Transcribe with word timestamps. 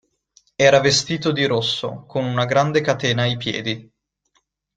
Era 0.55 0.79
vestito 0.79 1.31
di 1.31 1.45
rosso, 1.45 2.05
con 2.07 2.25
una 2.25 2.45
grande 2.45 2.81
catena 2.81 3.21
ai 3.21 3.37
piedi. 3.37 3.87